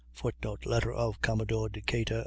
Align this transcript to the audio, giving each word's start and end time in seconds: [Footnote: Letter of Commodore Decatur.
[Footnote: 0.13 0.65
Letter 0.65 0.91
of 0.91 1.21
Commodore 1.21 1.69
Decatur. 1.69 2.19